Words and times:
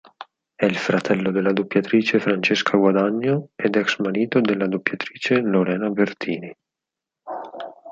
È 0.55 0.65
il 0.65 0.77
fratello 0.77 1.29
della 1.29 1.53
doppiatrice 1.53 2.19
Francesca 2.19 2.75
Guadagno 2.75 3.49
ed 3.53 3.75
ex 3.75 3.99
marito 3.99 4.41
della 4.41 4.67
doppiatrice 4.67 5.39
Lorena 5.41 5.91
Bertini. 5.91 6.57